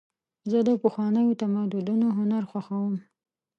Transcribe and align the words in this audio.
زه 0.49 0.59
د 0.67 0.69
پخوانیو 0.81 1.37
تمدنونو 1.41 2.07
هنر 2.17 2.43
خوښوم. 2.51 2.95